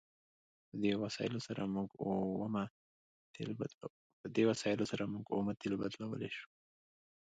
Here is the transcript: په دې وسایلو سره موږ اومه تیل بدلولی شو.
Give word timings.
په 0.69 0.75
دې 4.35 4.51
وسایلو 4.53 4.85
سره 4.91 5.05
موږ 5.13 5.25
اومه 5.33 5.53
تیل 5.63 5.73
بدلولی 5.81 6.29
شو. 6.37 6.47